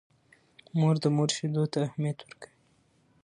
[0.77, 2.51] مور د مور شیدو ته اهمیت ورکوي.